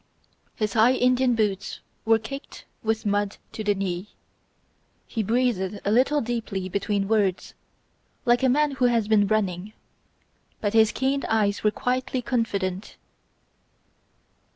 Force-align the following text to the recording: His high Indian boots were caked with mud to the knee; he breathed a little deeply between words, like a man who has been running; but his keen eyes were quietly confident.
His 0.55 0.73
high 0.73 0.93
Indian 0.93 1.35
boots 1.35 1.79
were 2.05 2.17
caked 2.17 2.65
with 2.81 3.05
mud 3.05 3.37
to 3.51 3.63
the 3.63 3.75
knee; 3.75 4.07
he 5.05 5.21
breathed 5.21 5.79
a 5.85 5.91
little 5.91 6.21
deeply 6.21 6.67
between 6.69 7.07
words, 7.07 7.53
like 8.25 8.41
a 8.41 8.49
man 8.49 8.71
who 8.71 8.85
has 8.85 9.07
been 9.07 9.27
running; 9.27 9.73
but 10.59 10.73
his 10.73 10.91
keen 10.91 11.23
eyes 11.25 11.63
were 11.63 11.69
quietly 11.69 12.23
confident. 12.23 12.97